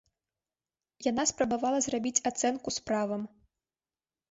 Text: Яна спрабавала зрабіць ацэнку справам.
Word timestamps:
Яна 1.07 1.25
спрабавала 1.33 1.79
зрабіць 1.89 2.23
ацэнку 2.33 2.69
справам. 2.81 3.21